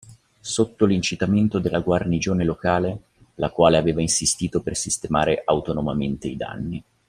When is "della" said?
1.59-1.79